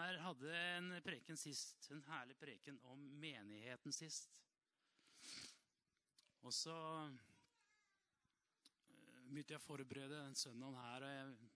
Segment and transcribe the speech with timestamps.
[0.00, 4.38] Runar hadde en preken sist, en herlig preken om menigheten sist.
[6.40, 7.18] Og så eh,
[9.28, 11.04] begynte jeg å forberede den søndagen her.
[11.04, 11.50] og jeg,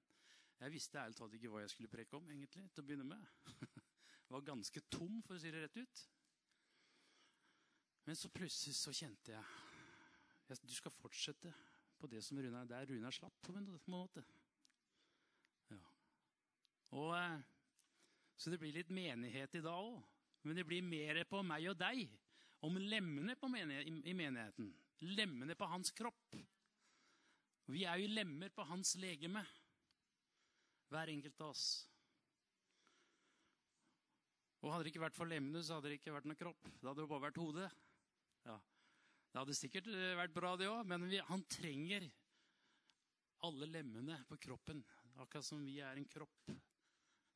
[0.58, 3.24] jeg visste ærlig talt ikke hva jeg skulle preke om, egentlig, til å begynne med.
[3.54, 6.04] Jeg var ganske tom, for å si det rett ut.
[8.04, 11.48] Men så plutselig så kjente jeg Du skal fortsette
[11.96, 14.20] på det som Runa, der Runar slapp, på en måte.
[15.72, 15.80] Ja.
[16.92, 17.53] Og, eh,
[18.36, 20.02] så det blir litt menighet i dag òg.
[20.44, 22.04] Men det blir mer på meg og deg.
[22.64, 24.70] Om lemmene menighet, i menigheten.
[25.14, 26.36] Lemmene på hans kropp.
[27.72, 29.44] Vi er jo lemmer på hans legeme.
[30.92, 31.66] Hver enkelt av oss.
[34.64, 36.68] Og hadde det ikke vært for lemmene, så hadde det ikke vært noen kropp.
[36.80, 37.70] Det hadde jo bare vært hodet.
[38.48, 38.58] Ja.
[39.32, 42.06] Det hadde sikkert eh, vært bra, det òg, men vi, han trenger
[43.44, 44.80] alle lemmene på kroppen.
[45.20, 46.52] Akkurat som vi er en kropp,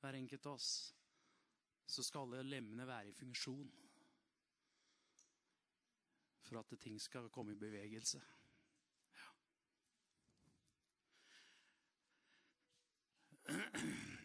[0.01, 0.71] hver enkelt av oss,
[1.89, 3.71] så skal alle lemmene være i funksjon.
[6.45, 8.21] For at ting skal komme i bevegelse.
[9.17, 9.29] Ja.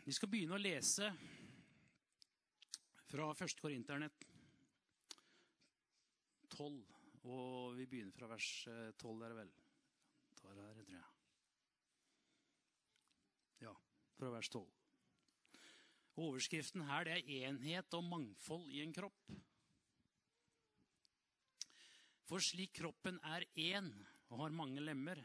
[0.06, 1.08] Vi skal begynne å lese
[3.08, 3.56] fra 1.
[3.64, 4.28] Korinternett
[6.52, 6.84] 12.
[7.24, 9.52] Og vi begynner fra vers 12, der vel.
[10.44, 11.10] Tar her, tror jeg.
[13.64, 13.76] Ja,
[14.20, 14.83] fra vers 12.
[16.22, 19.40] Overskriften her det er 'enhet og mangfold i en kropp'.
[22.30, 23.90] For slik kroppen er én
[24.30, 25.20] og har mange lemmer,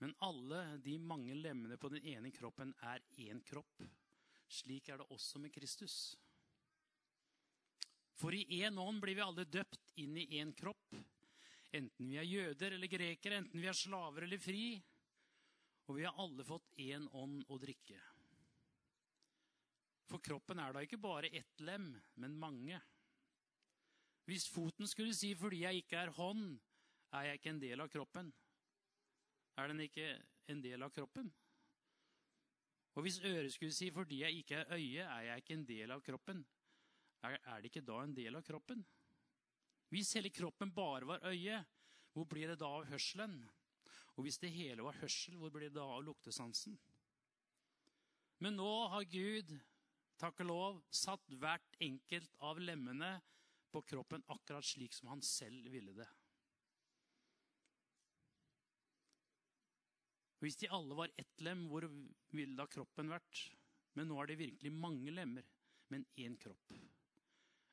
[0.00, 3.82] men alle de mange lemmene på den ene kroppen er én kropp,
[4.48, 6.16] slik er det også med Kristus.
[8.20, 10.94] For i én ånd blir vi alle døpt inn i én kropp.
[11.74, 14.66] Enten vi er jøder eller grekere, enten vi er slaver eller fri.
[15.88, 17.98] Og vi har alle fått én ånd å drikke.
[20.10, 22.80] For kroppen er da ikke bare ett lem, men mange.
[24.28, 26.60] Hvis foten skulle si 'fordi jeg ikke er hånd,
[27.12, 28.32] er jeg ikke en del av kroppen',
[29.56, 31.32] er den ikke en del av kroppen?
[32.94, 35.90] Og hvis øret skulle si 'fordi jeg ikke er øye, er jeg ikke en del
[35.90, 36.44] av kroppen',
[37.22, 38.84] er det ikke da en del av kroppen?
[39.88, 41.64] Hvis hele kroppen bare var øye,
[42.12, 43.50] hvor blir det da av hørselen?
[44.16, 46.78] Og hvis det hele var hørsel, hvor blir det da av luktesansen?
[48.38, 49.54] Men nå har Gud,
[50.20, 53.16] takk og lov, satt hvert enkelt av lemmene
[53.74, 56.08] på kroppen akkurat slik som han selv ville det.
[60.44, 61.86] Hvis de alle var ett lem, hvor
[62.36, 63.46] ville da kroppen vært?
[63.96, 65.46] Men nå er det virkelig mange lemmer,
[65.88, 66.74] men én kropp.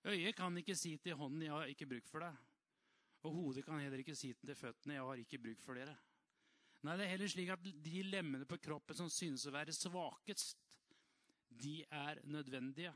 [0.08, 2.38] Øyet kan ikke si til hånden 'jeg har ikke bruk for deg'.
[3.24, 5.98] Og hodet kan heller ikke si til føttene 'jeg har ikke bruk for dere'.
[6.84, 10.58] Nei, det er heller slik at de lemmene på kroppen som synes å være svakest,
[11.52, 12.94] de er nødvendige.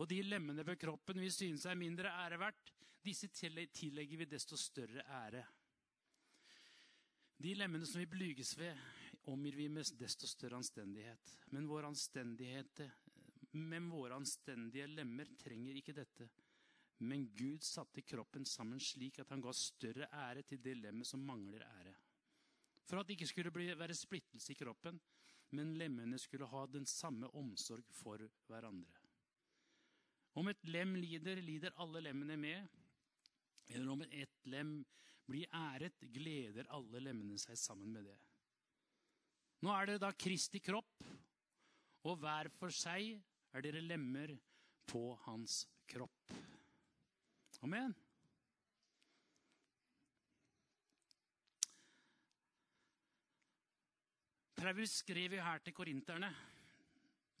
[0.00, 2.74] Og de lemmene ved kroppen vi synes er mindre ære verdt,
[3.04, 5.44] disse tillegger vi desto større ære.
[7.40, 8.76] De lemmene som vi blyges ved,
[9.32, 11.38] omgir vi med desto større anstendighet.
[11.52, 12.82] Men vår anstendighet
[13.58, 16.28] men våre anstendige lemmer trenger ikke dette.
[17.02, 21.24] Men Gud satte kroppen sammen slik at han ga større ære til det lemmet som
[21.24, 21.94] mangler ære.
[22.86, 25.00] For at det ikke skulle bli, være splittelse i kroppen,
[25.56, 29.00] men lemmene skulle ha den samme omsorg for hverandre.
[30.38, 32.68] Om et lem lider, lider alle lemmene med.
[33.70, 34.78] Eller om et lem
[35.26, 38.18] blir æret, gleder alle lemmene seg sammen med det.
[39.60, 41.02] Nå er dere da Kristi kropp,
[42.08, 43.18] og hver for seg
[43.52, 44.32] er dere lemmer
[44.88, 46.32] på hans kropp.
[47.66, 47.92] Amen.
[54.60, 56.28] Paulus skrev jo her til korinterne,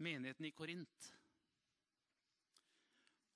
[0.00, 1.08] menigheten i Korint.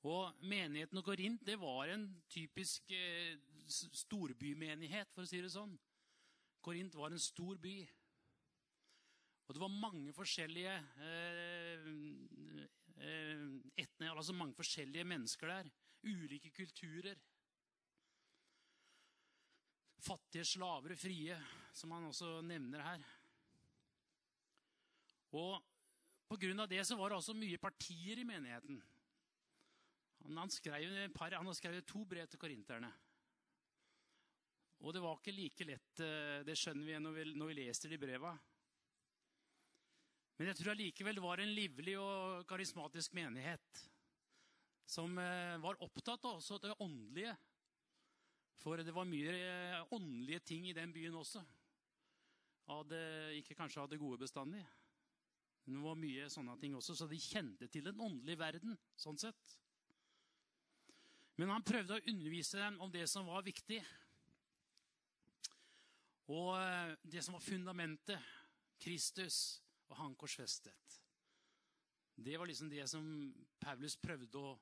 [0.08, 3.34] Og Menigheten i Korint det var en typisk eh,
[3.68, 5.74] storbymenighet, for å si det sånn.
[6.64, 7.74] Korint var en stor by.
[9.44, 11.90] Og det var mange forskjellige eh,
[13.04, 13.42] eh,
[13.84, 15.68] etne, altså mange forskjellige mennesker der.
[16.08, 17.20] Ulike kulturer.
[20.08, 21.36] Fattige slaver og frie,
[21.76, 23.06] som han også nevner her.
[25.34, 25.62] Og
[26.30, 26.66] Pga.
[26.66, 28.80] det så var det også mye partier i menigheten.
[30.24, 32.90] Han, han, skrev, par, han har skrevet to brev til korinterne.
[34.84, 37.92] Og det var ikke like lett, eh, det skjønner vi når vi, når vi leser
[37.92, 38.32] de breva.
[40.38, 43.84] Men jeg tror allikevel det var en livlig og karismatisk menighet
[44.90, 47.36] som eh, var opptatt av det åndelige.
[48.60, 51.44] For det var mye eh, åndelige ting i den byen også.
[52.64, 52.98] Hadde,
[53.38, 54.64] ikke kanskje hadde gode bestandig.
[55.64, 58.78] Det var mye sånne ting også, Så de kjente til den åndelige verden.
[58.96, 59.58] sånn sett.
[61.36, 63.80] Men han prøvde å undervise dem om det som var viktig.
[66.28, 68.20] Og eh, det som var fundamentet.
[68.84, 71.00] Kristus og han korsfestet.
[72.14, 73.06] Det var liksom det som
[73.58, 74.52] Paulus prøvde å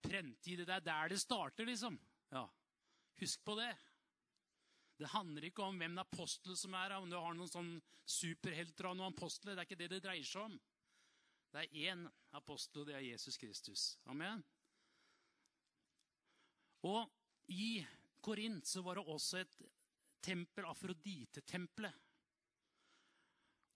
[0.00, 0.56] prente i.
[0.56, 1.98] Det er der det starter, liksom.
[2.30, 2.46] Ja,
[3.20, 3.74] Husk på det.
[5.00, 7.70] Det handler ikke om hvem apostel som er, om du har noen sånn
[8.04, 9.54] superhelter av noen apostler.
[9.56, 10.58] Det er ikke det det dreier seg om.
[11.50, 12.02] Det er én
[12.36, 13.86] apostel, og det er Jesus Kristus.
[14.12, 14.44] Amen.
[16.86, 17.08] Og
[17.48, 17.80] i
[18.20, 19.56] Korint så var det også et
[20.22, 21.96] tempel, Afrodite-tempelet.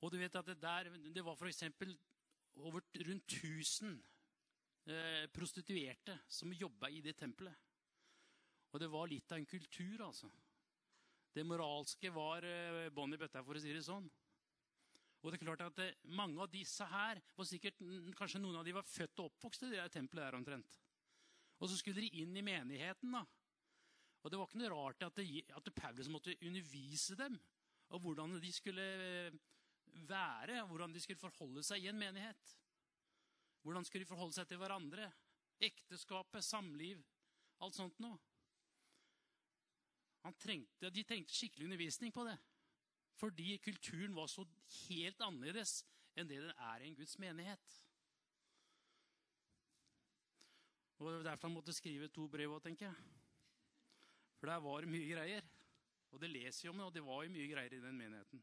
[0.05, 1.65] Og du vet at det der Det var f.eks.
[2.61, 3.95] over rundt 1000
[4.87, 7.57] eh, prostituerte som jobba i det tempelet.
[8.73, 10.29] Og det var litt av en kultur, altså.
[11.35, 14.07] Det moralske var eh, bånn i bøtta, for å si det sånn.
[15.25, 17.81] Og det er klart at eh, Mange av disse her var sikkert,
[18.19, 20.77] kanskje noen av de var født og oppvokst i det tempelet der omtrent.
[21.59, 23.17] Og så skulle de inn i menigheten.
[23.17, 23.25] da.
[24.23, 27.39] Og Det var ikke noe rart at, det, at Paulus måtte undervise dem
[27.95, 29.41] om hvordan de skulle eh,
[30.09, 32.55] være, hvordan de skulle forholde seg i en menighet.
[33.65, 35.09] Hvordan skulle de forholde seg til hverandre?
[35.63, 37.03] Ekteskapet, samliv,
[37.65, 38.19] alt sånt noe.
[40.33, 42.37] Trengte, de trengte skikkelig undervisning på det.
[43.21, 44.47] Fordi kulturen var så
[44.89, 45.83] helt annerledes
[46.17, 47.81] enn det den er i en Guds menighet.
[50.99, 52.95] Og Det var derfor han måtte skrive to brev òg, tenker jeg.
[54.39, 55.47] For der var det mye greier.
[56.15, 58.43] Og det leser vi om og det var jo mye greier i den menigheten.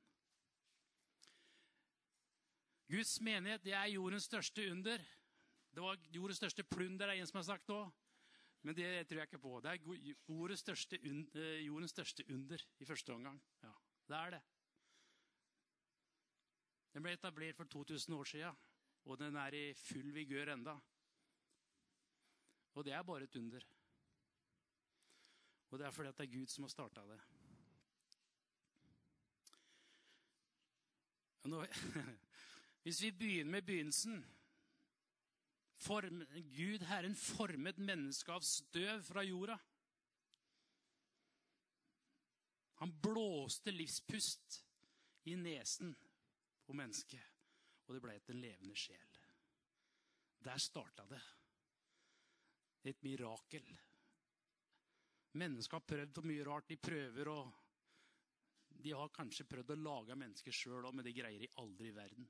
[2.92, 5.04] Guds menighet det er jordens største under.
[5.72, 7.86] Det var jordens største plunder, er en som har sagt nå.
[8.62, 9.60] Men det tror jeg ikke på.
[9.60, 13.42] Det er største, under, jordens største under i første omgang.
[13.64, 13.72] Ja,
[14.08, 14.42] det er det.
[16.94, 18.58] Den ble etablert for 2000 år siden,
[19.06, 20.76] og den er i full vigør enda.
[22.74, 23.62] Og det er bare et under.
[25.72, 27.20] Og det er fordi det er Gud som har starta det.
[31.44, 31.66] Nå,
[32.84, 34.26] hvis vi begynner med begynnelsen
[35.82, 36.22] Form,
[36.54, 39.58] Gud, Herren, formet mennesket av støv fra jorda.
[42.82, 44.60] Han blåste livspust
[45.30, 45.96] i nesen
[46.66, 47.22] på mennesket,
[47.86, 49.18] og det ble et en levende sjel.
[50.42, 51.22] Der starta det.
[52.90, 53.68] Et mirakel.
[55.38, 56.70] Mennesker har prøvd på mye rart.
[56.70, 57.42] De prøver å
[58.82, 61.94] De har kanskje prøvd å lage mennesker sjøl òg, men det greier de aldri i
[61.94, 62.26] verden.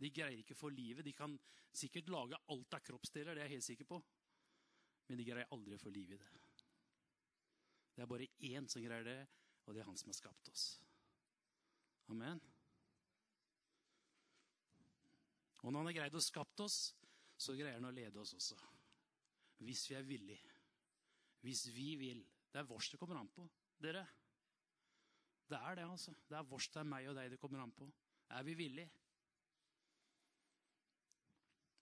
[0.00, 1.04] De greier ikke å få livet.
[1.04, 1.34] De kan
[1.76, 4.00] sikkert lage alt av kroppsdeler, det er jeg helt sikker på.
[5.08, 6.30] Men de greier aldri å få liv i det.
[7.94, 9.18] Det er bare én som greier det,
[9.66, 10.64] og det er han som har skapt oss.
[12.10, 12.40] Amen.
[15.60, 16.78] Og når han har greid å skapt oss,
[17.40, 18.56] så greier han å lede oss også.
[19.66, 20.54] Hvis vi er villige.
[21.44, 22.22] Hvis vi vil.
[22.50, 23.44] Det er vårs det kommer an på,
[23.80, 24.06] dere.
[25.50, 26.14] Det er det, altså.
[26.28, 27.90] Det er vårs, det er meg og deg det kommer an på.
[28.30, 28.90] Er vi villige?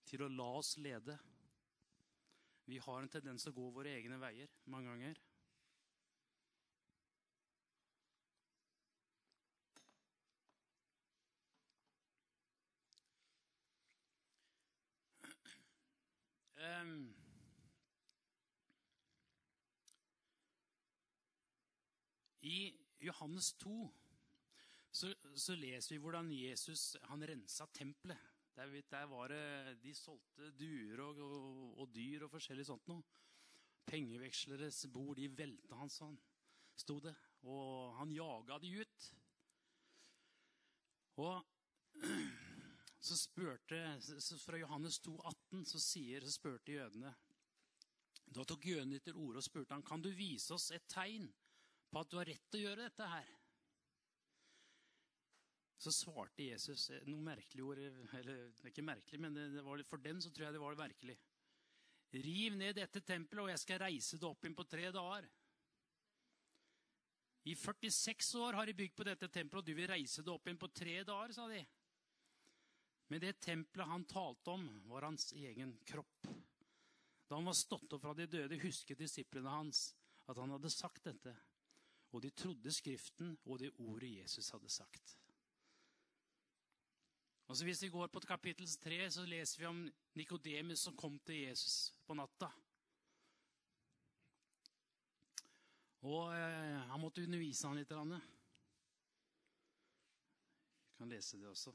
[0.09, 1.17] Til å la oss lede.
[2.69, 5.19] Vi har en tendens til å gå våre egne veier mange ganger.
[16.59, 17.15] Um,
[22.43, 23.77] I Johannes 2
[24.91, 28.28] så, så, leser vi hvordan Jesus han rensa tempelet.
[28.59, 33.05] Der, der var det, De solgte duer og, og, og, dyr og forskjellig sånt noe.
[33.87, 36.17] Pengeveksleres bord, de velta han sånn,
[36.75, 37.13] sto det.
[37.47, 39.07] Og han jaga de ut.
[41.23, 42.03] Og
[43.07, 43.79] så spurte
[44.43, 47.13] Fra Johannes 2, 18 så, sier, så spurte jødene
[48.27, 51.31] Da tok jødene til orde og spurte han, kan du vise oss et tegn
[51.89, 53.38] på at du har rett til å gjøre dette her
[55.79, 60.19] så svarte Jesus noe merkelig ord Eller det er ikke merkelig, men var, for dem
[60.19, 61.17] så tror jeg det var det merkelig.
[62.19, 65.27] Riv ned dette tempelet, og jeg skal reise det opp inn på tre dager.
[67.47, 70.49] I 46 år har de bygd på dette tempelet, og du vil reise det opp
[70.49, 71.61] inn på tre dager, sa de.
[73.09, 76.27] Men det tempelet han talte om, var hans egen kropp.
[77.29, 79.93] Da han var stått opp fra de døde, husket disiplene hans
[80.29, 81.33] at han hadde sagt dette.
[82.13, 85.15] Og de trodde Skriften og det ordet Jesus hadde sagt.
[87.49, 91.19] Og så Hvis vi går på kapittel 3, så leser vi om Nikodemus som kom
[91.19, 92.45] til Jesus på natta.
[96.01, 97.89] Og eh, han måtte undervise han litt.
[97.89, 98.21] Jeg
[100.97, 101.73] kan lese det også.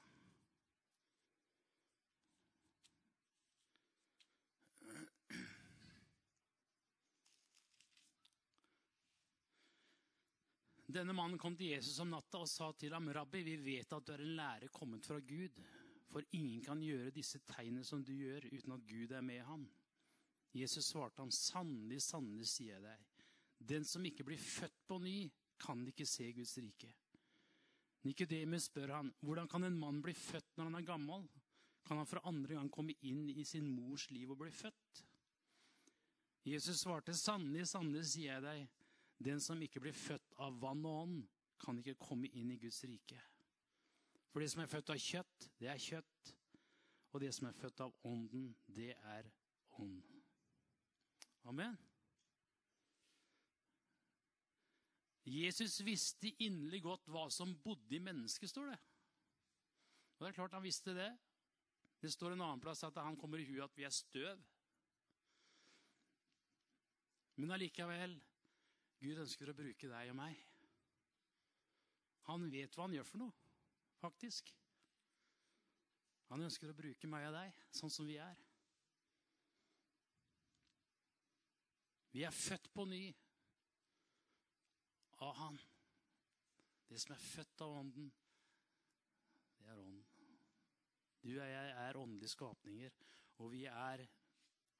[10.94, 14.06] Denne mannen kom til Jesus om natta og sa til ham, 'Rabbi, vi vet at
[14.06, 15.56] du er en lærer kommet fra Gud.'
[16.06, 19.64] 'For ingen kan gjøre disse tegnene som du gjør, uten at Gud er med ham.'
[20.54, 23.24] Jesus svarte ham, 'Sannelig, sannelig, sier jeg deg,
[23.58, 26.94] den som ikke blir født på ny, kan ikke se Guds rike.'
[28.04, 31.28] Nikodemus spør han, 'Hvordan kan en mann bli født når han er gammel?'
[31.84, 35.04] Kan han for andre gang komme inn i sin mors liv og bli født?
[36.46, 38.83] Jesus svarte, 'Sannelig, sannelig, sier jeg deg,
[39.24, 41.22] den som ikke blir født av vann og ånd,
[41.64, 43.22] kan ikke komme inn i Guds rike.'
[44.34, 46.30] For det som er født av kjøtt, det er kjøtt.
[47.14, 49.28] Og det som er født av ånden, det er
[49.78, 50.00] ånd.
[51.46, 51.76] Amen.
[55.24, 58.80] Jesus visste inderlig godt hva som bodde i mennesket, står det.
[60.18, 61.08] Og det er klart han visste det.
[62.02, 64.42] Det står en annen plass at han kommer i huet at vi er støv.
[67.38, 68.18] Men allikevel
[69.04, 70.38] Gud ønsker å bruke deg og meg.
[72.30, 73.34] Han vet hva han gjør for noe,
[74.00, 74.48] faktisk.
[76.30, 78.38] Han ønsker å bruke meg og deg sånn som vi er.
[82.14, 83.02] Vi er født på ny
[85.26, 85.56] av Han.
[86.88, 88.08] Det som er født av Ånden,
[89.58, 90.04] det er Ånden.
[91.24, 92.96] Du og jeg er åndelige skapninger,
[93.40, 94.04] og vi, er,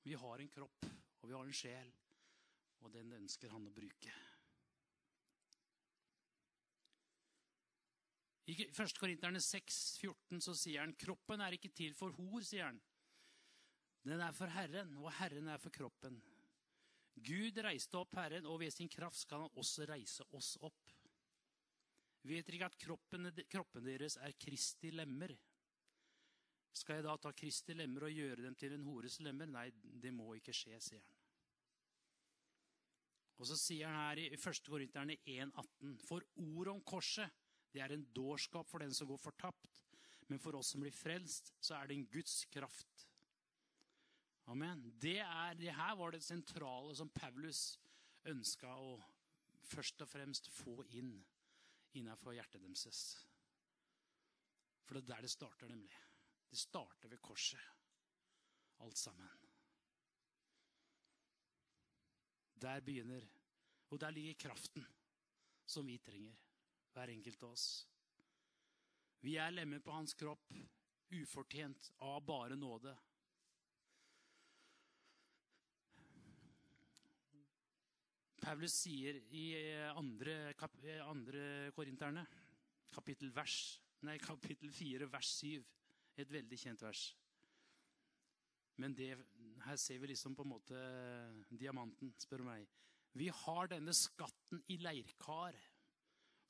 [0.05, 0.87] vi har en kropp,
[1.21, 1.93] og vi har en sjel,
[2.85, 4.13] og den ønsker han å bruke.
[8.45, 8.93] I 1.
[9.01, 12.81] Korinterne 6, 14 så sier han kroppen er ikke til for hor, sier han.
[14.05, 16.19] Den er for Herren, og Herren er for kroppen.
[17.25, 20.93] Gud reiste opp Herren, og ved sin kraft skal han også reise oss opp.
[22.25, 25.33] Vet dere ikke at kroppen, kroppen deres er Kristi lemmer?
[26.75, 29.49] Skal jeg da ta Kristi lemmer og gjøre dem til en hores lemmer?
[29.49, 31.14] Nei, det må ikke skje, sier han.
[33.39, 34.61] Og så sier han her i 1.
[34.69, 37.31] Korinterne 1,18.: For ordet om korset,
[37.75, 39.81] det er en dårskap for den som går fortapt.
[40.29, 43.09] Men for oss som blir frelst, så er det en Guds kraft.
[44.47, 44.85] Amen.
[45.01, 47.79] Det, er, det her var det sentrale som Paulus
[48.29, 48.97] ønska å
[49.65, 51.15] først og fremst få inn
[51.97, 53.05] innenfor hjertet deres.
[54.85, 55.97] For det er der det starter, nemlig.
[56.51, 57.61] Det starter ved korset,
[58.85, 59.44] alt sammen.
[62.65, 63.27] Der begynner
[63.91, 64.87] Og der ligger kraften
[65.67, 66.37] som vi trenger,
[66.93, 67.67] hver enkelt av oss.
[69.25, 70.51] Vi er lemmer på hans kropp,
[71.15, 72.93] ufortjent av bare nåde.
[78.43, 79.45] Paulus sier i
[79.95, 80.53] andre,
[81.07, 82.27] andre korinterne,
[82.93, 83.59] kapittel, vers,
[84.05, 85.65] nei, kapittel 4, vers 7
[86.21, 87.05] et veldig kjent vers.
[88.77, 89.15] Men det,
[89.65, 90.81] her ser vi liksom på en måte
[91.49, 92.67] diamanten, spør du meg.
[93.15, 95.57] Vi har denne skatten i leirkar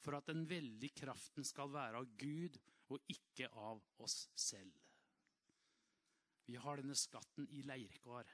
[0.05, 2.59] for at den veldige kraften skal være av Gud
[2.93, 4.73] og ikke av oss selv.
[6.45, 8.29] Vi har denne skatten i leirkar.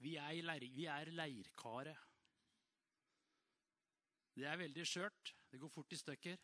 [0.00, 2.08] Vi er, leir, vi er leirkaret.
[4.36, 5.34] Det er veldig skjørt.
[5.50, 6.38] Det går fort i stykker.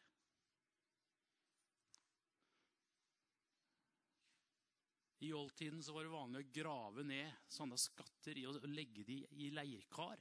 [5.24, 9.48] I oldtiden så var det vanlig å grave ned sånne skatter og legge de i
[9.54, 10.20] leirkar.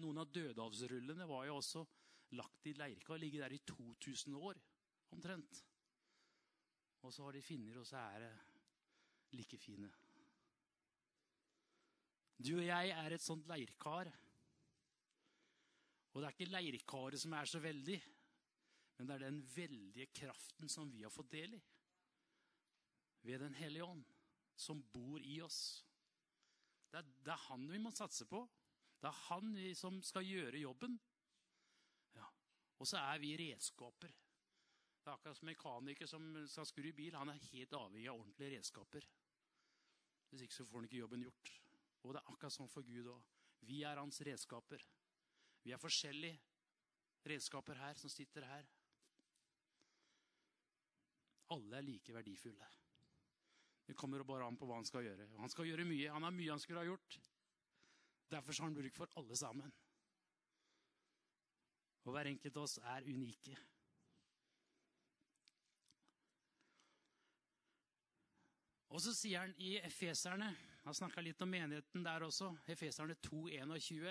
[0.00, 1.84] Noen av dødavsrullene var jo også
[2.34, 3.20] lagt i leirkar.
[3.22, 4.58] Ligger der i 2000 år
[5.14, 5.62] omtrent.
[7.04, 8.32] Og så har de finner, og så er det
[9.38, 9.90] like fine.
[12.34, 14.10] Du og jeg er et sånt leirkar.
[16.14, 18.00] Og det er ikke leirkaret som er så veldig,
[18.98, 21.62] men det er den veldige kraften som vi har fått del i
[23.24, 24.04] ved Den hellige ånd,
[24.56, 25.84] som bor i oss.
[26.90, 28.44] Det er, det er, han vi må satse på.
[29.00, 30.94] Det er han vi som skal gjøre jobben.
[32.14, 32.28] Ja.
[32.78, 34.12] Og så er vi redskaper.
[35.04, 37.16] Det er akkurat som mekaniker som skal skru bil.
[37.18, 39.08] Han er helt avhengig av ordentlige redskaper.
[40.30, 41.52] Hvis ikke så får han ikke jobben gjort.
[42.04, 43.26] Og det er akkurat sånn for Gud òg.
[43.64, 44.86] Vi er hans redskaper.
[45.64, 46.40] Vi er forskjellige
[47.24, 48.70] redskaper her som sitter her.
[51.54, 52.68] Alle er like verdifulle.
[53.86, 55.28] Det kommer bare an på hva han skal gjøre.
[55.40, 56.12] Han skal gjøre mye.
[56.12, 57.18] Han har mye han skulle ha gjort.
[58.32, 59.72] Derfor har han bruk for alle sammen.
[62.04, 63.56] Og hver enkelt av oss er unike.
[68.94, 70.52] Og så sier han i Efeserne
[70.84, 72.50] Han snakka litt om menigheten der også.
[72.68, 74.10] Efeserne 2, 21.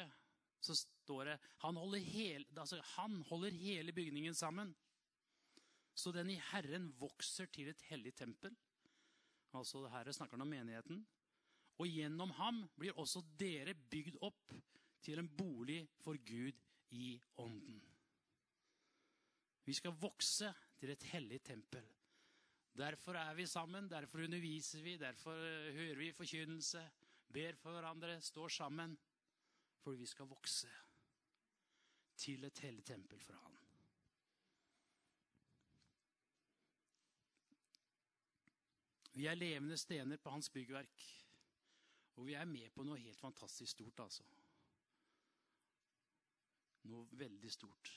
[0.64, 4.72] Så står det han holder, hele, altså, han holder hele bygningen sammen.
[5.94, 8.56] Så den i Herren vokser til et hellig tempel
[9.54, 11.02] Altså her snakker han om menigheten.
[11.82, 14.54] Og gjennom ham blir også dere bygd opp
[15.04, 16.60] til en bolig for Gud
[16.94, 17.82] i ånden.
[19.64, 21.86] Vi skal vokse til et hellig tempel.
[22.74, 25.38] Derfor er vi sammen, derfor underviser vi, derfor
[25.78, 26.82] hører vi forkynnelse,
[27.34, 28.98] ber for hverandre, står sammen.
[29.84, 30.70] For vi skal vokse
[32.18, 33.63] til et hellig tempel for Han.
[39.14, 41.04] Vi er levende stener på hans byggverk.
[42.18, 44.26] Og vi er med på noe helt fantastisk stort, altså.
[46.90, 47.92] Noe veldig stort.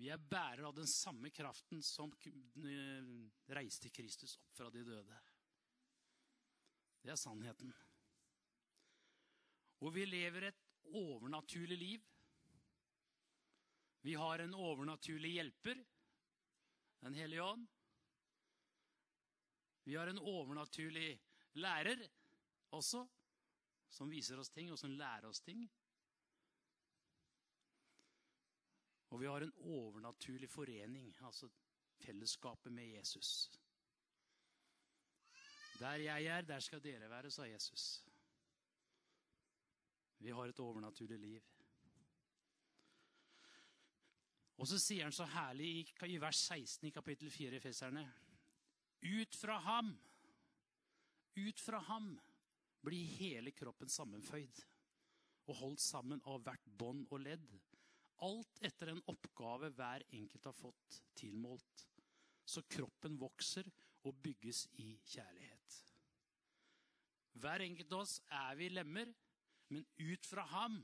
[0.00, 2.12] Vi er bærere av den samme kraften som
[3.54, 5.18] reiste Kristus opp fra de døde.
[7.02, 7.72] Det er sannheten.
[9.82, 12.08] Og vi lever et overnaturlig liv.
[14.02, 15.84] Vi har en overnaturlig hjelper,
[17.02, 17.64] Den hellige ånd.
[19.84, 21.20] Vi har en overnaturlig
[21.54, 22.08] lærer
[22.70, 23.06] også,
[23.90, 25.64] som viser oss ting, og som lærer oss ting.
[29.10, 31.48] Og vi har en overnaturlig forening, altså
[32.00, 33.50] fellesskapet med Jesus.
[35.78, 38.06] Der jeg er, der skal dere være, sa Jesus.
[40.18, 41.42] Vi har et overnaturlig liv.
[44.56, 48.04] Og så sier han så herlig i, vers 16 i kapittel 4 i Feserne
[49.02, 49.90] ut fra ham,
[51.34, 52.14] ut fra ham
[52.82, 54.62] blir hele kroppen sammenføyd
[55.50, 57.48] og holdt sammen av hvert bånd og ledd.
[58.22, 61.86] Alt etter en oppgave hver enkelt har fått tilmålt.
[62.46, 63.66] Så kroppen vokser
[64.06, 65.78] og bygges i kjærlighet.
[67.42, 69.10] Hver enkelt av oss er vi lemmer,
[69.72, 70.76] men ut fra ham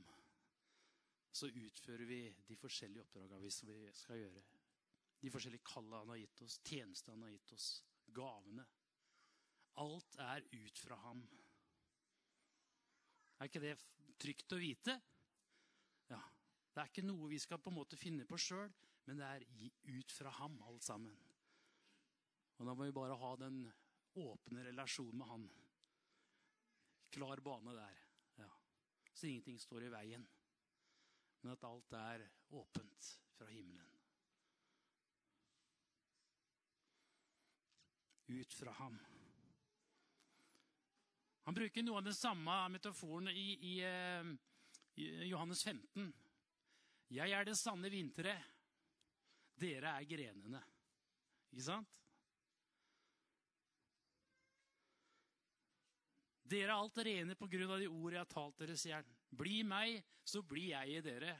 [1.31, 3.51] så utfører vi de forskjellige oppdragene vi
[3.95, 4.41] skal gjøre.
[5.19, 7.69] De forskjellige kallene han har gitt oss, tjenestene han har gitt oss
[8.15, 8.65] gavene.
[9.79, 11.21] Alt er ut fra ham.
[13.39, 13.77] Er ikke det
[14.19, 14.97] trygt å vite?
[16.09, 16.19] Ja.
[16.73, 18.71] Det er ikke noe vi skal på en måte finne på sjøl,
[19.07, 19.45] men det er
[19.95, 21.15] ut fra ham, alt sammen.
[22.59, 23.61] Og da må vi bare ha den
[24.19, 25.45] åpne relasjonen med han.
[27.15, 28.01] Klar bane der.
[28.41, 28.49] Ja.
[29.13, 30.27] Så ingenting står i veien.
[31.41, 32.25] Men at alt er
[32.59, 33.88] åpent fra himmelen.
[38.29, 38.97] Ut fra ham.
[41.49, 44.27] Han bruker noe av den samme metaforen i, i, eh,
[45.01, 46.11] i Johannes 15.
[47.09, 48.51] Jeg er det sanne vinteret.
[49.59, 50.61] Dere er grenene.
[51.49, 51.97] Ikke sant?
[56.49, 59.17] Dere er alt rene på grunn av de ord jeg har talt dere, sier han.
[59.29, 61.35] Bli meg, så blir jeg i dere.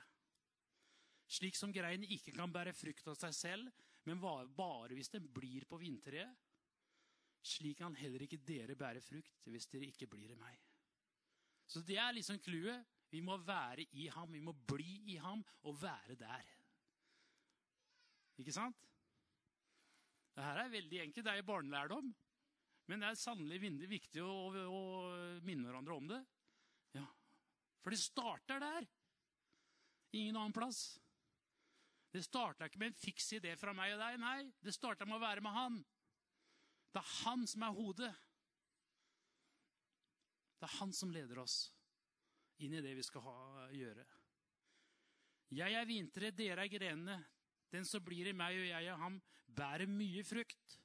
[1.30, 5.66] Slik som greinen ikke kan bære frukt av seg selv, men bare hvis den blir
[5.70, 6.49] på vintreet,
[7.46, 10.58] slik kan heller ikke dere bære frukt hvis dere ikke blir i meg.
[11.70, 12.86] Så det er liksom clouet.
[13.10, 16.50] Vi må være i ham, vi må bli i ham og være der.
[18.40, 18.78] Ikke sant?
[20.38, 21.26] Dette er veldig enkelt.
[21.26, 22.12] Det er barnelærdom.
[22.90, 24.84] Men det er sannelig viktig å, å,
[25.46, 26.20] minne hverandre om det.
[26.98, 27.06] Ja.
[27.84, 28.88] For det starter der.
[30.18, 30.98] Ingen annen plass.
[32.10, 34.18] Det starta ikke med en fiks idé fra meg og deg.
[34.22, 35.82] Nei, det starta med å være med Han.
[36.90, 38.14] Det er han som er hodet.
[40.60, 41.62] Det er han som leder oss
[42.60, 43.36] inn i det vi skal ha,
[43.72, 44.06] gjøre.
[45.56, 47.18] Jeg er vinteret, dere er grenene.
[47.70, 50.76] Den som blir i meg og jeg og ham, bærer mye frukt.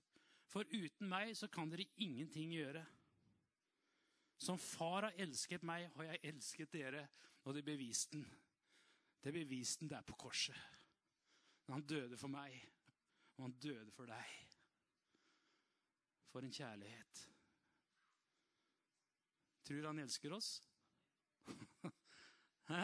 [0.53, 2.85] For uten meg så kan dere ingenting gjøre.
[4.39, 7.05] Som far har elsket meg, har jeg elsket dere.
[7.45, 8.25] Og det beviste den.
[9.25, 10.57] Det beviste den der på korset.
[11.73, 12.57] Han døde for meg,
[13.37, 14.54] og han døde for deg.
[16.35, 17.19] For en kjærlighet.
[19.65, 20.49] Tror han elsker oss?
[22.71, 22.81] Hæ?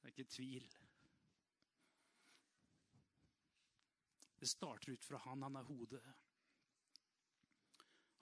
[0.00, 0.70] Det er ikke tvil.
[4.40, 5.42] Det starter ut fra han.
[5.42, 6.02] Han er hodet.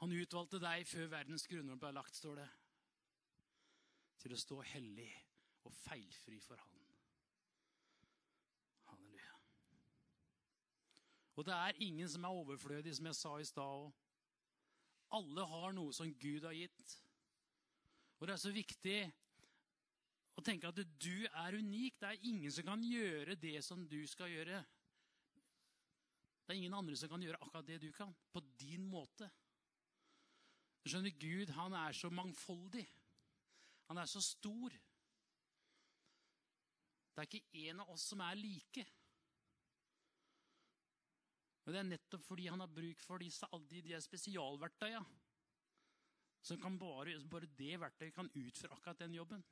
[0.02, 2.50] Han utvalgte deg før verdens grunner ble lagt, står det.
[4.18, 5.12] Til å stå hellig
[5.70, 6.88] og feilfri for han.
[11.38, 13.92] Og det er ingen som er overflødig, som jeg sa i stad
[15.14, 16.96] Alle har noe som Gud har gitt.
[18.18, 18.96] Og det er så viktig
[20.35, 22.01] å tenke at du er unik.
[22.01, 24.59] Det er ingen som kan gjøre det som du skal gjøre.
[26.42, 29.31] Det er ingen andre som kan gjøre akkurat det du kan, på din måte.
[30.83, 32.87] Du skjønner, Gud han er så mangfoldig.
[33.88, 34.74] Han er så stor.
[37.14, 38.87] Det er ikke en av oss som er like.
[41.68, 45.18] Men det er nettopp fordi han har bruk for disse, de, de spesialverktøyene.
[46.40, 49.42] Så bare, bare, det verktøyet kan utføre akkurat den jobben.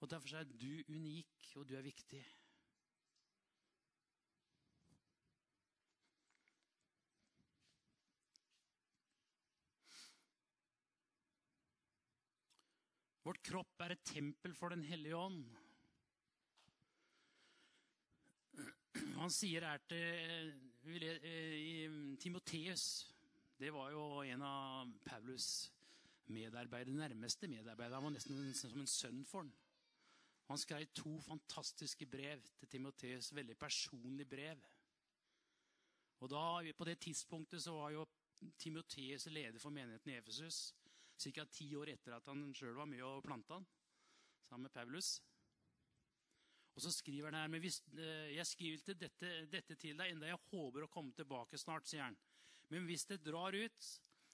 [0.00, 2.24] Og Derfor er du unik, og du er viktig.
[13.22, 15.46] Vårt kropp er et tempel for Den hellige ånd.
[19.18, 20.52] Han sier her til
[22.22, 22.84] Timoteus
[23.58, 25.68] Det var jo en av Paulus'
[26.30, 27.96] medarbeidere, nærmeste medarbeidere.
[27.96, 29.52] Han var nesten som en sønn for ham.
[30.48, 33.34] Han skrev to fantastiske brev til Timoteus.
[33.34, 34.62] Veldig personlige brev.
[36.20, 38.06] Og da, På det tidspunktet så var jo
[38.58, 40.74] Timoteus leder for menigheten i Efesus.
[41.18, 41.44] Ca.
[41.44, 43.66] ti år etter at han sjøl var med og planta den
[44.48, 45.22] sammen med Paulus.
[46.78, 50.12] Og så skriver han her men hvis, eh, Jeg skriver til dette, dette til deg,
[50.12, 52.16] enda jeg håper å komme tilbake snart, sier han.
[52.70, 53.88] Men hvis det drar ut,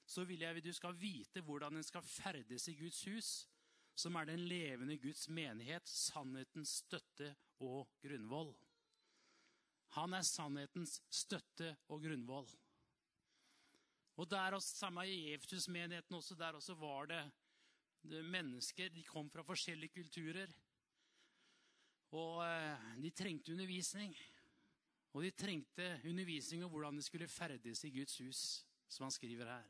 [0.05, 3.31] så vil jeg at du skal vite hvordan en skal ferdes i Guds hus,
[3.97, 7.31] som er den levende Guds menighet, sannhetens støtte
[7.65, 8.53] og grunnvoll.
[9.97, 12.51] Han er sannhetens støtte og grunnvoll.
[14.21, 17.23] Og der også, Samme i Eftus-menigheten også, der også var det,
[18.03, 18.93] det, mennesker.
[18.93, 20.53] De kom fra forskjellige kulturer.
[22.15, 24.15] Og eh, de trengte undervisning.
[25.15, 28.43] Og de trengte undervisning om hvordan de skulle ferdes i Guds hus,
[28.89, 29.67] som han skriver her.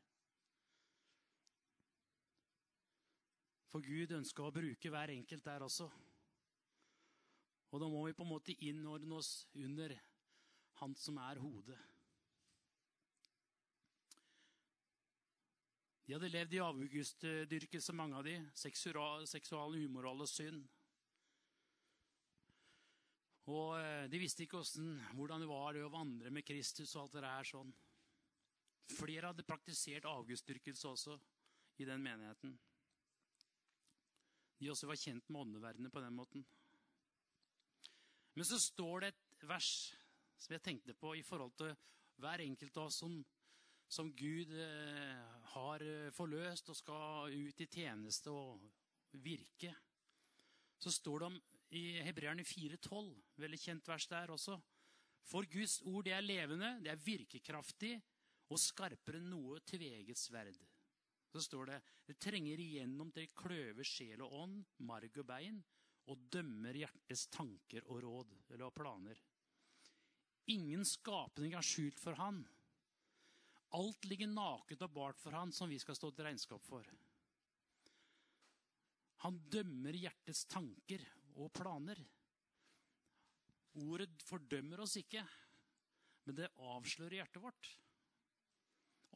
[3.72, 5.88] For Gud ønska å bruke hver enkelt der også.
[7.74, 9.96] Og da må vi på en måte innordne oss under
[10.80, 11.78] Han som er hodet.
[16.04, 18.34] De hadde levd i avgustdyrkelse, mange av de.
[18.58, 20.66] Seksual, seksual og synd.
[23.52, 27.24] Og eh, de visste ikke hvordan, det var å vandre med Kristus og alt det
[27.26, 27.72] der sånn.
[28.94, 31.18] Flere hadde praktisert avgudsdyrkelse også
[31.80, 32.54] i den menigheten.
[34.60, 36.44] De også var kjent med åndeverdenen på den måten.
[38.34, 39.70] Men så står det et vers
[40.40, 41.72] som jeg tenkte på i forhold til
[42.20, 43.18] hver enkelt av oss som
[43.94, 48.62] som Gud eh, har eh, forløst og skal ut i tjeneste og
[49.22, 49.74] virke.
[50.80, 51.36] Så står det om
[51.74, 53.10] i Hebreerne 4,12,
[53.42, 54.56] veldig kjent vers der også.
[55.24, 57.94] For Guds ord det er levende, det er virkekraftig
[58.52, 60.58] og skarpere enn noe tveget sverd.
[61.32, 65.62] Så står det det trenger igjennom til kløver sjel og ånd, marg og bein,
[66.12, 69.18] og dømmer hjertets tanker og råd eller planer.
[70.52, 72.42] Ingen skapning er skjult for Han.
[73.74, 76.86] Alt ligger naket og bart for han som vi skal stå til regnskap for.
[79.24, 81.02] Han dømmer hjertets tanker
[81.40, 81.98] og planer.
[83.82, 85.24] Ordet fordømmer oss ikke,
[86.24, 87.70] men det avslører hjertet vårt.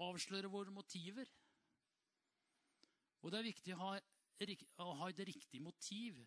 [0.02, 1.30] Avslører våre motiver.
[3.22, 6.18] Og det er viktig å ha, et riktig motiv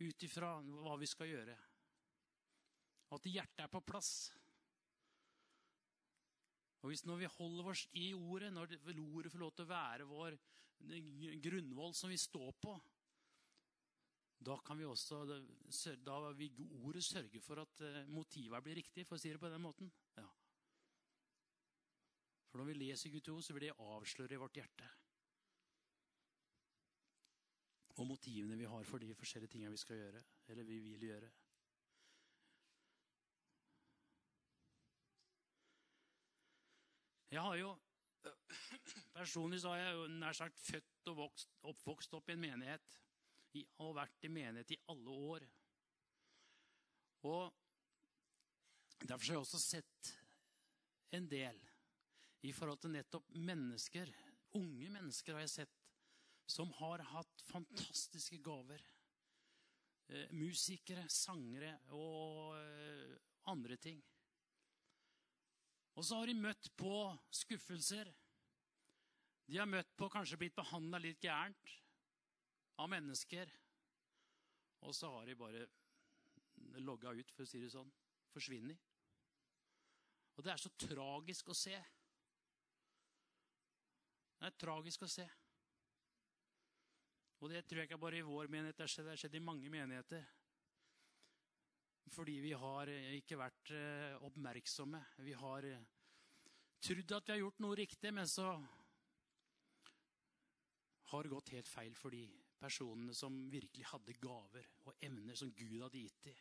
[0.00, 1.54] ut ifra hva vi skal gjøre.
[3.14, 4.32] At hjertet er på plass.
[6.84, 10.08] Og hvis Når vi holder oss i ordet, når ordet får lov til å være
[10.08, 10.36] vår
[11.40, 12.74] grunnvoll som vi står på,
[14.46, 15.22] da kan vi også
[16.04, 19.50] da vil ordet sørge for at eh, motivet blir riktig, for å si det på
[19.52, 19.90] den måten.
[20.18, 20.26] Ja.
[22.50, 24.90] For når vi leser Guds ord, så vil det avsløre vårt hjerte.
[27.94, 31.30] Og motivene vi har for de forskjellige tingene vi skal gjøre, eller vi vil gjøre.
[37.34, 37.72] Jeg har jo
[39.18, 43.00] Personlig så har jeg nær sagt født og vokst, oppvokst opp i en menighet.
[43.84, 45.46] Og vært i menighet i alle år.
[47.30, 47.52] Og
[49.04, 50.10] Derfor har jeg også sett
[51.12, 51.58] en del
[52.48, 54.08] i forhold til nettopp mennesker.
[54.56, 55.80] Unge mennesker har jeg sett
[56.48, 58.80] som har hatt fantastiske gaver.
[60.08, 63.14] Eh, musikere, sangere og eh,
[63.52, 64.00] andre ting.
[65.94, 66.96] Og så har de møtt på
[67.44, 68.08] skuffelser.
[69.44, 71.76] De har møtt på kanskje blitt behandla litt gærent
[72.82, 73.50] av mennesker.
[74.84, 75.66] Og så har de bare
[76.84, 77.90] logga ut, for å si det sånn.
[78.34, 78.90] Forsvunnet.
[80.34, 81.76] Og det er så tragisk å se.
[84.34, 85.26] Det er tragisk å se.
[87.40, 88.80] Og det tror jeg ikke bare i vår menighet.
[88.80, 90.24] Det har skjedd i mange menigheter.
[92.14, 95.00] Fordi vi har ikke vært eh, oppmerksomme.
[95.24, 95.86] Vi har eh,
[96.84, 98.48] trodd at vi har gjort noe riktig, men så
[101.10, 102.26] har det gått helt feil for de
[102.64, 106.40] personene som virkelig hadde gaver og evner som Gud hadde gitt dem.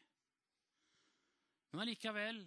[1.73, 2.43] Men allikevel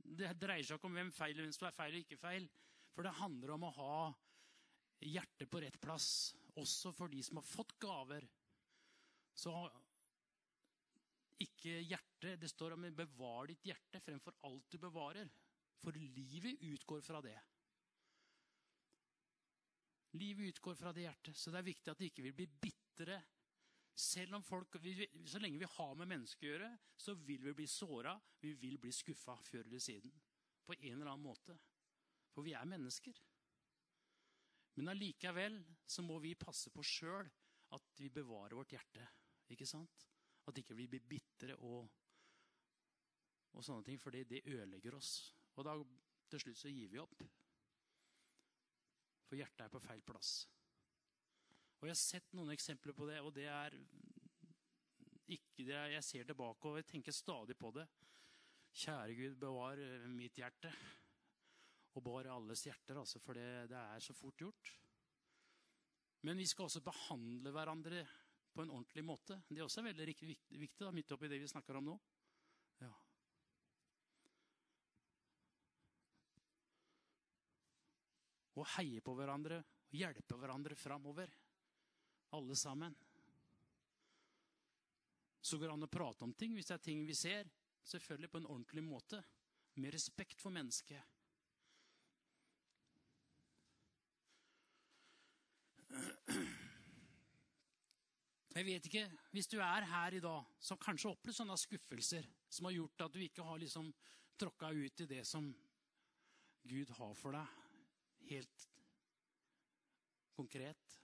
[0.00, 2.46] Det dreier seg ikke om hvem, feil, hvem som er feil og ikke feil.
[2.96, 3.96] For det handler om å ha
[5.04, 6.32] hjertet på rett plass.
[6.58, 8.24] Også for de som har fått gaver.
[9.36, 9.52] Så
[11.44, 12.40] ikke hjertet.
[12.40, 15.30] Det står om 'bevar ditt hjerte' fremfor alt du bevarer.
[15.80, 17.38] For livet utgår fra det.
[20.18, 23.20] Livet utgår fra det hjertet, så det er viktig at det ikke vil bli bitre.
[23.94, 24.76] Selv om folk,
[25.26, 28.78] Så lenge vi har med mennesker å gjøre, så vil vi bli såra, vi vil
[28.78, 30.12] bli skuffa før eller siden.
[30.64, 31.58] På en eller annen måte.
[32.30, 33.14] For vi er mennesker.
[34.78, 37.28] Men allikevel så må vi passe på sjøl
[37.76, 39.06] at vi bevarer vårt hjerte.
[39.50, 40.06] Ikke sant?
[40.46, 41.90] At ikke vi blir bitre og,
[43.52, 45.34] og sånne ting, for det, ødelegger oss.
[45.58, 45.76] Og da
[46.30, 47.22] til slutt så gir vi opp.
[49.30, 50.32] For hjertet er på feil plass.
[51.78, 53.76] Og Jeg har sett noen eksempler på det, og det er
[55.30, 57.86] ikke det Jeg ser tilbake og jeg tenker stadig på det.
[58.74, 59.78] Kjære Gud, bevar
[60.10, 60.72] mitt hjerte.
[61.94, 64.72] Og bar alles hjerter, altså, for det, det er så fort gjort.
[66.26, 68.02] Men vi skal også behandle hverandre
[68.50, 69.38] på en ordentlig måte.
[69.48, 71.96] Det er også veldig viktig da, midt oppi det vi snakker om nå.
[78.60, 81.30] Å heie på hverandre og hjelpe hverandre framover.
[82.36, 82.94] Alle sammen.
[85.40, 87.48] Så går det an å prate om ting hvis det er ting vi ser.
[87.82, 89.22] Selvfølgelig på en ordentlig måte.
[89.80, 91.00] Med respekt for mennesket.
[98.60, 102.66] Jeg vet ikke, Hvis du er her i dag, som kanskje opplevd sånne skuffelser som
[102.66, 103.92] har gjort at du ikke har liksom
[104.36, 105.46] tråkka ut i det som
[106.68, 107.59] Gud har for deg,
[108.30, 108.68] helt
[110.36, 111.00] konkret,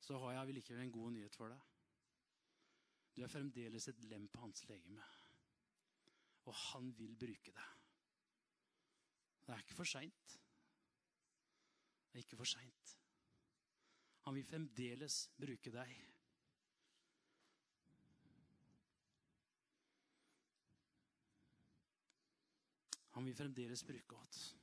[0.00, 1.64] så har jeg likevel en god nyhet for deg.
[3.16, 5.04] Du er fremdeles et lem på hans legeme.
[6.48, 7.74] Og han vil bruke deg.
[9.46, 10.36] Det er ikke for seint.
[12.08, 12.94] Det er ikke for seint.
[14.28, 15.92] Han vil fremdeles bruke deg.
[23.18, 24.57] Han vil fremdeles bruke oss.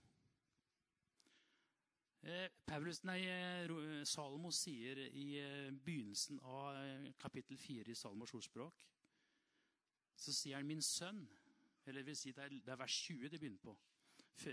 [2.25, 8.81] Eh, Paulus, nei, eh, Salomo sier i eh, begynnelsen av kapittel 4 i Salomos ordspråk
[10.17, 11.27] Så sier han 'min sønn'.
[11.85, 13.77] Eller vil si, det er, det er vers 20 det begynner på.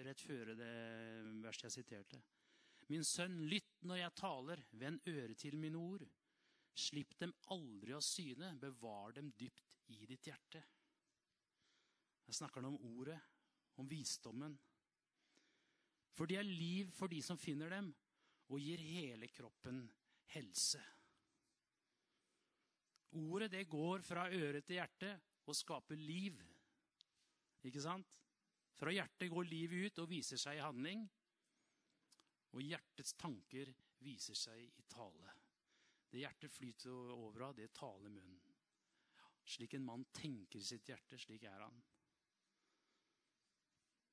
[0.04, 0.74] Rett før det
[1.40, 2.20] verset jeg siterte.
[2.88, 6.04] Min sønn, lytt når jeg taler, vend øret til mine ord.
[6.74, 10.62] Slipp dem aldri av syne, bevar dem dypt i ditt hjerte.
[12.26, 13.20] Jeg snakker nå om ordet,
[13.76, 14.58] om visdommen.
[16.16, 17.88] For de er liv for de som finner dem,
[18.52, 19.86] og gir hele kroppen
[20.34, 20.80] helse.
[23.16, 25.12] Ordet det går fra øre til hjerte
[25.48, 26.36] og skaper liv.
[27.68, 28.18] Ikke sant?
[28.76, 31.04] Fra hjertet går livet ut og viser seg i handling.
[32.52, 33.72] Og hjertets tanker
[34.04, 35.36] viser seg i tale.
[36.12, 38.40] Det hjertet flyter over av, det taler munnen.
[39.48, 41.80] Slik en mann tenker i sitt hjerte, slik er han.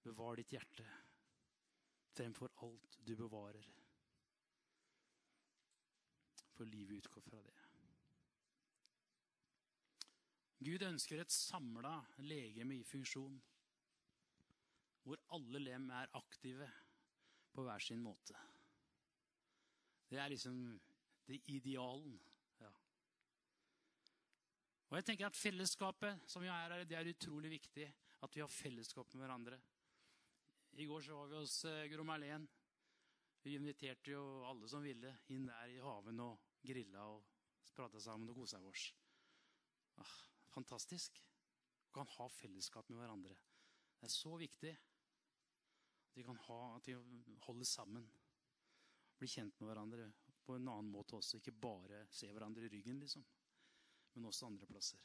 [0.04, 0.88] Bevar ditt hjerte
[2.16, 3.66] fremfor alt du bevarer.
[6.58, 7.56] For livet utgår fra det.
[10.60, 11.94] Gud ønsker et samla
[12.28, 13.38] legeme i funksjon,
[15.06, 16.68] hvor alle lem er aktive
[17.56, 18.36] på hver sin måte.
[20.10, 20.58] Det er liksom
[21.30, 22.20] det idealen.
[22.60, 22.72] Ja.
[24.90, 27.88] Og jeg tenker at Fellesskapet som vi er her, det er utrolig viktig.
[28.20, 29.58] At vi har fellesskap med hverandre.
[30.80, 32.48] I går så var vi hos uh, Gro Merlén.
[33.42, 37.26] Vi inviterte jo alle som ville, inn der i haven og grilla og
[37.76, 38.86] prata sammen og kosa oss.
[40.00, 40.14] Ah,
[40.54, 41.20] fantastisk.
[41.84, 43.36] Vi kan ha fellesskap med hverandre.
[44.00, 46.96] Det er så viktig at vi kan ha, at vi
[47.44, 48.08] holder sammen.
[49.20, 50.08] Bli kjent med hverandre
[50.48, 51.42] på en annen måte også.
[51.42, 53.28] Ikke bare se hverandre i ryggen, liksom.
[54.16, 55.04] Men også andre plasser.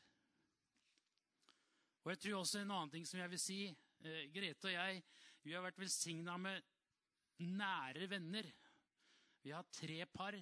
[2.04, 3.62] Og jeg tror også en annen ting som jeg vil si.
[4.04, 5.02] Eh, Grete og jeg
[5.44, 6.62] vi har vært velsigna med
[7.44, 8.46] nære venner.
[9.44, 10.36] Vi har tre par.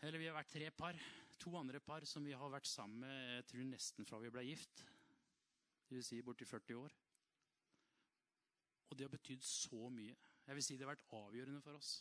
[0.00, 0.98] Eller vi har vært tre par.
[1.44, 4.46] To andre par som vi har vært sammen med jeg tror nesten fra vi ble
[4.46, 4.84] gift.
[5.84, 6.94] Det vil si borti 40 år.
[8.88, 10.16] Og det har betydd så mye.
[10.46, 11.92] Jeg vil si det har vært avgjørende for oss.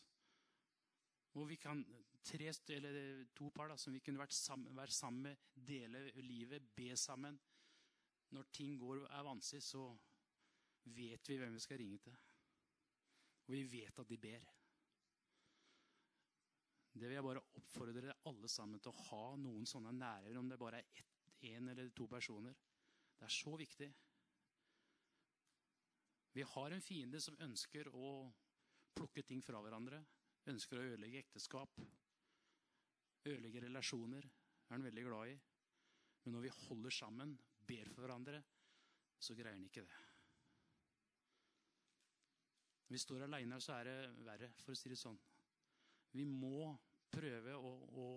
[1.34, 1.82] Hvor vi kan,
[2.24, 6.72] tre, eller To par da, som vi kunne vært sammen, være sammen med, dele livet,
[6.76, 7.40] be sammen.
[8.32, 9.88] Når ting går, er vanskelig, så
[10.84, 12.17] vet vi hvem vi skal ringe til.
[13.48, 14.46] Og vi vet at de ber.
[16.93, 20.60] Det vil jeg bare oppfordre alle sammen til å ha noen sånne nærere, om det
[20.62, 21.10] bare er
[21.50, 22.54] én eller to personer.
[23.17, 23.89] Det er så viktig.
[26.34, 28.13] Vi har en fiende som ønsker å
[28.93, 30.00] plukke ting fra hverandre.
[30.50, 31.82] Ønsker å ødelegge ekteskap.
[33.26, 34.26] Ødelegge relasjoner.
[34.69, 35.36] Er han veldig glad i.
[36.24, 37.36] Men når vi holder sammen,
[37.67, 38.41] ber for hverandre,
[39.19, 40.12] så greier han ikke det.
[42.94, 45.18] Vi står aleine, så er det verre, for å si det sånn.
[46.14, 46.70] Vi må
[47.10, 48.08] prøve å, å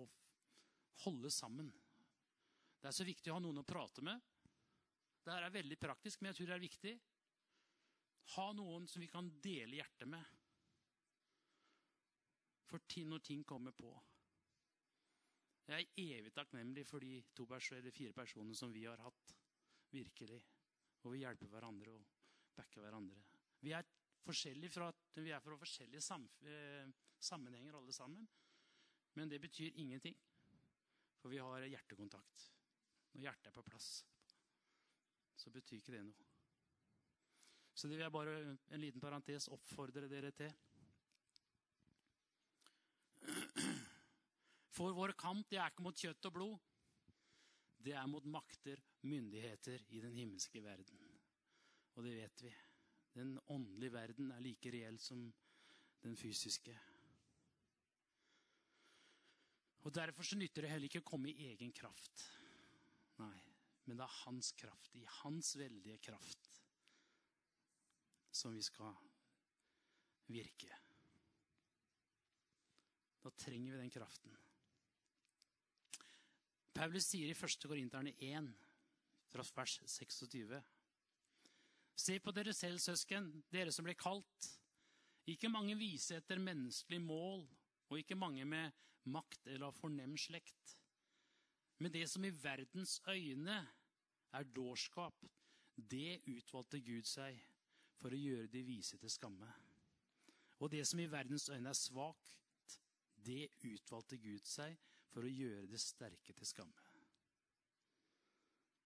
[1.05, 1.71] holde sammen.
[2.77, 4.21] Det er så viktig å ha noen å prate med.
[5.23, 6.93] Det her er veldig praktisk, men jeg tror det er viktig.
[8.35, 10.37] Ha noen som vi kan dele hjertet med.
[12.69, 13.89] For når ting kommer på.
[15.67, 19.33] Jeg er evig takknemlig for de to eller fire personene som vi har hatt.
[19.89, 20.39] Virkelig.
[21.01, 22.05] Og vi hjelper hverandre og
[22.55, 23.17] backer hverandre.
[23.65, 23.96] Vi er
[24.27, 26.19] forskjellige fra, vi er fra forskjellige
[26.51, 28.27] eh, sammenhenger, alle sammen.
[29.17, 30.15] Men det betyr ingenting.
[31.17, 32.47] For vi har hjertekontakt.
[33.13, 33.89] Når hjertet er på plass,
[35.37, 36.27] så betyr ikke det noe.
[37.77, 38.35] Så det vil jeg bare
[38.73, 40.53] en liten parentes oppfordre dere til.
[44.77, 46.55] For vår kamp det er ikke mot kjøtt og blod.
[47.81, 51.01] Det er mot makter, myndigheter i den himmelske verden.
[51.95, 52.53] Og det vet vi.
[53.17, 55.23] Den åndelige verden er like reell som
[56.03, 56.75] den fysiske.
[59.87, 62.25] Og Derfor så nytter det heller ikke å komme i egen kraft.
[63.17, 63.37] Nei,
[63.85, 66.49] men det er hans kraft, i hans veldige kraft,
[68.29, 68.93] som vi skal
[70.29, 70.75] virke.
[73.23, 74.35] Da trenger vi den kraften.
[76.77, 77.63] Paulus sier i 1.
[77.65, 78.51] Korinterne 1,
[79.31, 80.59] fra vers 26.
[81.97, 84.49] Se på dere selv, søsken, dere som ble kalt.
[85.27, 87.41] Ikke mange vise etter menneskelig mål,
[87.89, 88.75] og ikke mange med
[89.09, 90.77] makt eller av fornem slekt.
[91.81, 93.57] Men det som i verdens øyne
[94.33, 95.25] er dårskap,
[95.77, 97.37] det utvalgte Gud seg
[97.97, 99.49] for å gjøre de vise til skamme.
[100.61, 102.77] Og det som i verdens øyne er svakt,
[103.25, 104.77] det utvalgte Gud seg
[105.13, 106.86] for å gjøre det sterke til skamme.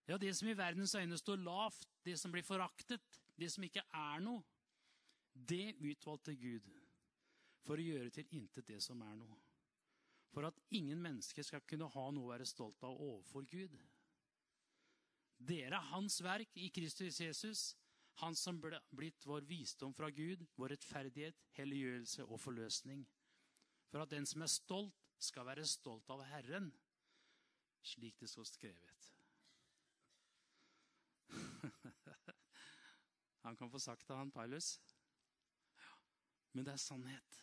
[0.10, 3.84] Ja, det som i verdens øyne står lavt, det som blir foraktet, det som ikke
[3.94, 4.44] er noe,
[5.34, 6.68] det utvalgte Gud
[7.66, 9.38] for å gjøre til intet det som er noe.
[10.32, 13.76] For at ingen mennesker skal kunne ha noe å være stolt av overfor Gud.
[15.42, 17.72] Dere er Hans verk i Kristus Jesus,
[18.20, 23.06] Han som ble blitt vår visdom fra Gud, vår rettferdighet, helliggjørelse og forløsning.
[23.90, 26.72] For at den som er stolt, skal være stolt av Herren,
[27.86, 29.10] slik det står skrevet.
[33.42, 34.76] Han kan få sagt det, han Paulus.
[35.78, 35.96] Ja,
[36.54, 37.40] men det er sannhet.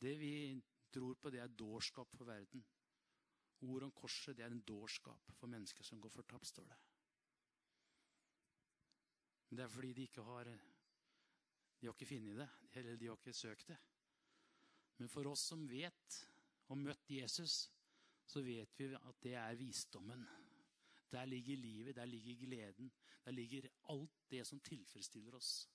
[0.00, 0.34] Det vi
[0.92, 2.64] tror på, det er dårskap for verden.
[3.60, 6.78] Ord om korset det er en dårskap for mennesker som går fortapt, står det.
[9.48, 10.44] Men det er fordi de ikke har
[11.80, 13.76] De har ikke funnet det, eller de har ikke søkt det.
[14.98, 16.16] Men for oss som vet
[16.68, 17.70] og møtt Jesus,
[18.26, 20.26] så vet vi at det er visdommen.
[21.10, 22.92] Der ligger livet, der ligger gleden.
[23.24, 25.70] Der ligger alt det som tilfredsstiller oss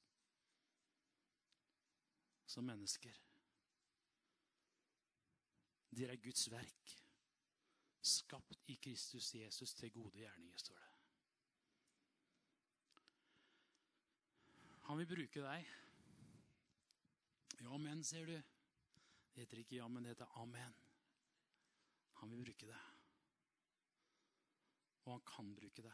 [2.46, 3.14] som mennesker.
[5.96, 6.92] Dere er Guds verk,
[8.02, 10.92] skapt i Kristus Jesus til gode gjerninger, står det.
[14.86, 15.72] Han vil bruke deg.
[17.62, 18.36] Ja, men, sier du.
[19.34, 20.76] Det heter ikke ja, men det heter amen.
[22.20, 22.95] Han vil bruke det.
[25.06, 25.94] Og han kan bruke det.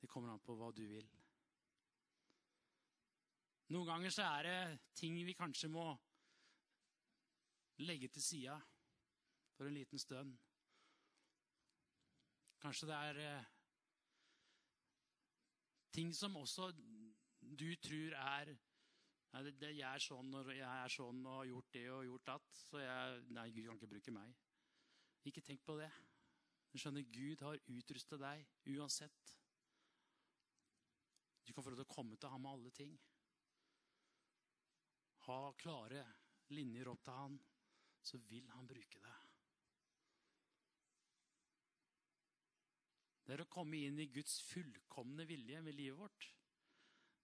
[0.00, 1.08] Det kommer an på hva du vil.
[3.70, 5.86] Noen ganger så er det ting vi kanskje må
[7.86, 8.56] legge til sida
[9.56, 10.32] for en liten stund.
[12.60, 13.44] Kanskje det er eh,
[15.92, 16.72] ting som også
[17.40, 18.56] du tror er
[19.30, 22.30] Nei, det, jeg er sånn og jeg er sånn og har gjort det og gjort
[22.32, 24.32] at Så jeg Nei, Gud kan ikke bruke meg.
[25.30, 25.90] Ikke tenk på det.
[26.70, 29.36] Du skjønner, Gud har utrustet deg uansett.
[31.46, 32.92] Du kan få lov til å komme til ham med alle ting.
[35.26, 36.04] Ha klare
[36.54, 37.40] linjer opp til han,
[38.02, 39.26] så vil han bruke deg.
[43.26, 46.24] Det er å komme inn i Guds fullkomne vilje med livet vårt.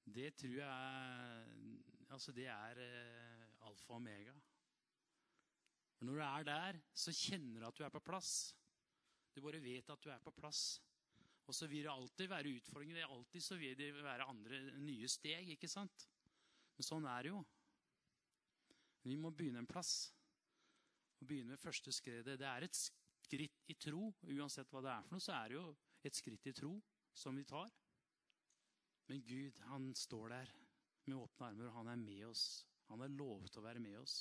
[0.07, 4.35] Det tror jeg altså det er eh, alfa og omega.
[6.01, 8.55] når du er der, så kjenner du at du er på plass.
[9.37, 10.79] Du bare vet at du er på plass.
[11.47, 13.05] Og så vil det alltid være utfordringer.
[13.05, 15.51] Alltid så vil det være andre nye steg.
[15.53, 16.09] ikke sant?
[16.77, 17.43] Men sånn er det jo.
[19.05, 20.09] Vi må begynne en plass.
[21.21, 22.39] Og begynne med første skredet.
[22.41, 24.09] Det er et skritt i tro.
[24.33, 25.67] Uansett hva det er for noe, så er det jo
[26.09, 26.73] et skritt i tro
[27.13, 27.71] som vi tar.
[29.07, 30.57] Men Gud, han står der
[31.07, 32.65] med åpne armer, og han er med oss.
[32.89, 34.17] Han har lovet å være med oss.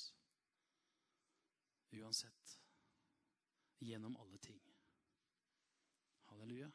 [1.96, 2.58] Uansett.
[3.82, 4.60] Gjennom alle ting.
[6.38, 6.70] Hallelujah